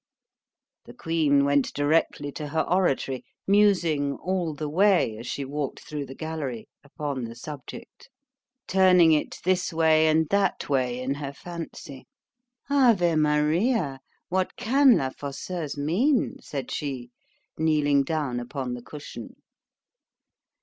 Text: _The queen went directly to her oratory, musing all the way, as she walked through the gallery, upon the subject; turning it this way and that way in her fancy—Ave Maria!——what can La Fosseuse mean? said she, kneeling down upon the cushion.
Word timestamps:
_The 0.85 0.95
queen 0.95 1.45
went 1.45 1.71
directly 1.75 2.31
to 2.31 2.47
her 2.47 2.61
oratory, 2.67 3.23
musing 3.45 4.15
all 4.15 4.55
the 4.55 4.67
way, 4.67 5.15
as 5.19 5.27
she 5.27 5.45
walked 5.45 5.81
through 5.81 6.07
the 6.07 6.15
gallery, 6.15 6.67
upon 6.83 7.25
the 7.25 7.35
subject; 7.35 8.09
turning 8.65 9.11
it 9.11 9.37
this 9.45 9.71
way 9.71 10.07
and 10.07 10.27
that 10.29 10.67
way 10.67 10.99
in 10.99 11.13
her 11.13 11.31
fancy—Ave 11.33 13.15
Maria!——what 13.17 14.55
can 14.57 14.97
La 14.97 15.11
Fosseuse 15.11 15.77
mean? 15.77 16.37
said 16.41 16.71
she, 16.71 17.11
kneeling 17.59 18.01
down 18.03 18.39
upon 18.39 18.73
the 18.73 18.81
cushion. 18.81 19.35